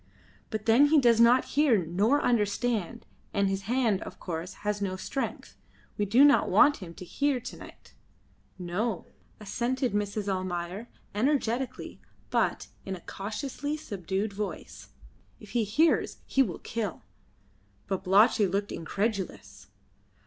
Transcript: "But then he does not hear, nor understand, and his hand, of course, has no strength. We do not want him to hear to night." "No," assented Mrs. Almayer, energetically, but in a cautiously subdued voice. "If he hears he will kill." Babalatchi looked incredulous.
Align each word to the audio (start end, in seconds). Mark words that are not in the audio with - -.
"But 0.49 0.65
then 0.65 0.87
he 0.87 0.99
does 0.99 1.21
not 1.21 1.45
hear, 1.53 1.85
nor 1.85 2.23
understand, 2.23 3.05
and 3.35 3.47
his 3.47 3.61
hand, 3.69 4.01
of 4.01 4.19
course, 4.19 4.55
has 4.65 4.81
no 4.81 4.95
strength. 4.95 5.55
We 5.95 6.05
do 6.05 6.25
not 6.25 6.49
want 6.49 6.77
him 6.77 6.95
to 6.95 7.05
hear 7.05 7.39
to 7.41 7.57
night." 7.57 7.93
"No," 8.57 9.05
assented 9.39 9.93
Mrs. 9.93 10.27
Almayer, 10.27 10.87
energetically, 11.13 12.01
but 12.31 12.69
in 12.83 12.95
a 12.95 13.01
cautiously 13.01 13.77
subdued 13.77 14.33
voice. 14.33 14.89
"If 15.39 15.51
he 15.51 15.63
hears 15.63 16.17
he 16.25 16.41
will 16.41 16.57
kill." 16.57 17.03
Babalatchi 17.87 18.47
looked 18.47 18.71
incredulous. 18.71 19.67